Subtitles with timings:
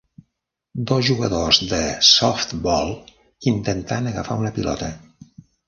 [0.91, 1.81] Dos jugadors de
[2.13, 2.95] softbol
[3.55, 4.93] intentant agafar una pilota